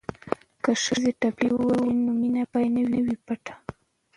[0.63, 3.53] که ښځې ټپې ووايي نو مینه به نه وي پټه.